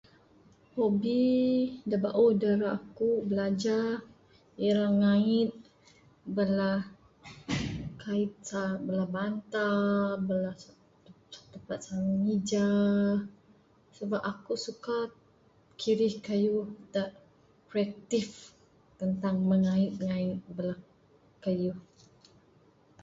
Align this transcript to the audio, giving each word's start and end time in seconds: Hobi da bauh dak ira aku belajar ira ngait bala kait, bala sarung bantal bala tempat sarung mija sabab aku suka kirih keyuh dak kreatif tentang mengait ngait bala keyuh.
Hobi 0.75 1.19
da 1.89 1.95
bauh 2.03 2.31
dak 2.39 2.51
ira 2.55 2.69
aku 2.77 3.09
belajar 3.29 3.87
ira 4.67 4.85
ngait 4.99 5.49
bala 6.35 6.69
kait, 8.01 8.31
bala 8.85 9.03
sarung 9.07 9.13
bantal 9.15 9.77
bala 10.27 10.51
tempat 11.53 11.79
sarung 11.85 12.19
mija 12.25 12.67
sabab 13.95 14.23
aku 14.31 14.53
suka 14.65 14.97
kirih 15.79 16.13
keyuh 16.25 16.67
dak 16.93 17.09
kreatif 17.69 18.27
tentang 18.99 19.35
mengait 19.49 19.93
ngait 20.07 20.41
bala 20.57 20.75
keyuh. 21.43 21.77